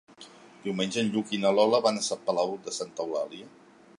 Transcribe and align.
Diumenge 0.63 0.99
en 1.01 1.11
Lluc 1.15 1.33
i 1.37 1.41
na 1.43 1.51
Lola 1.59 1.81
van 1.89 2.01
a 2.05 2.19
Palau 2.31 2.57
de 2.69 2.73
Santa 2.79 3.07
Eulàlia. 3.09 3.49